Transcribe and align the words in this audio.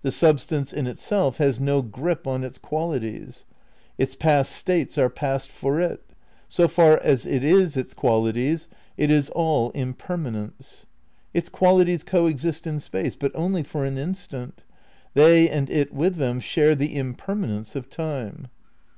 The 0.00 0.10
substance 0.10 0.72
in 0.72 0.86
itself 0.86 1.36
has 1.36 1.60
no 1.60 1.82
grip 1.82 2.26
on 2.26 2.42
its 2.42 2.56
qualities; 2.56 3.44
its 3.98 4.16
past 4.16 4.52
states 4.52 4.96
are 4.96 5.10
past 5.10 5.52
for 5.52 5.78
it; 5.78 6.02
so 6.48 6.68
far 6.68 6.96
as 7.02 7.26
it 7.26 7.44
is 7.44 7.76
its 7.76 7.92
qualities, 7.92 8.68
it 8.96 9.10
is 9.10 9.28
all 9.28 9.68
impermanence. 9.72 10.86
Its 11.34 11.50
qualities 11.50 12.02
co 12.02 12.28
exist 12.28 12.66
in 12.66 12.80
space; 12.80 13.14
but 13.14 13.32
only 13.34 13.62
for 13.62 13.84
an 13.84 13.98
instant; 13.98 14.64
they 15.12 15.50
and 15.50 15.68
it 15.68 15.92
with 15.92 16.16
them 16.16 16.40
share 16.40 16.74
the 16.74 16.96
impermanence 16.96 17.76
of 17.76 17.90
time. 17.90 18.46